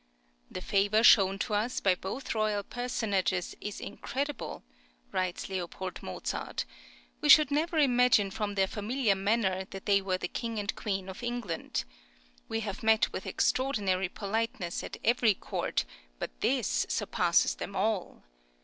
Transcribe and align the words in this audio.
"The 0.49 0.61
favour 0.61 1.03
shown 1.03 1.37
to 1.37 1.53
us 1.53 1.79
by 1.79 1.93
both 1.93 2.33
royal 2.33 2.63
personages 2.63 3.55
is 3.61 3.79
incredible," 3.79 4.63
writes 5.11 5.47
L. 5.47 5.69
Mozart; 6.01 6.65
"we 7.21 7.29
should 7.29 7.51
never 7.51 7.77
imagine 7.77 8.31
from 8.31 8.55
their 8.55 8.65
familiar 8.65 9.13
manner 9.13 9.65
that 9.65 9.85
they 9.85 10.01
were 10.01 10.17
the 10.17 10.27
King 10.27 10.57
and 10.57 10.73
Queen 10.75 11.07
of 11.07 11.21
England. 11.21 11.85
We 12.49 12.61
have 12.61 12.81
met 12.81 13.11
with 13.13 13.27
extraordinary 13.27 14.09
politeness 14.09 14.83
at 14.83 14.97
every 15.03 15.35
court, 15.35 15.85
but 16.17 16.31
this 16.41 16.87
surpasses 16.89 17.53
them 17.53 17.75
all. 17.75 18.23